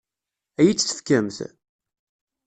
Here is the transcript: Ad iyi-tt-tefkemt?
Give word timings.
Ad 0.59 0.65
iyi-tt-tefkemt? 0.65 1.37